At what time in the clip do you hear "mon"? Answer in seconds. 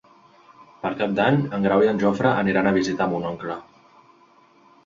3.15-3.29